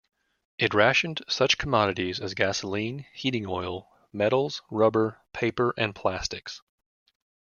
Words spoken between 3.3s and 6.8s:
oil, metals, rubber, paper and plastics.